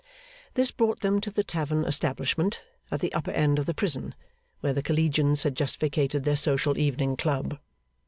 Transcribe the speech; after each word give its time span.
This 0.55 0.71
brought 0.71 1.01
them 1.01 1.21
to 1.21 1.29
the 1.29 1.43
tavern 1.43 1.85
establishment 1.85 2.59
at 2.89 3.01
the 3.01 3.13
upper 3.13 3.29
end 3.29 3.59
of 3.59 3.67
the 3.67 3.75
prison, 3.75 4.15
where 4.61 4.73
the 4.73 4.81
collegians 4.81 5.43
had 5.43 5.53
just 5.55 5.79
vacated 5.79 6.23
their 6.23 6.35
social 6.35 6.75
evening 6.79 7.15
club. 7.15 7.59